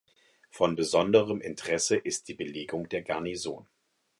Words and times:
Von 0.49 0.75
besonderem 0.75 1.41
Interesse 1.41 1.95
ist 1.95 2.27
die 2.27 2.33
Belegung 2.33 2.89
der 2.89 3.03
Garnison. 3.03 3.67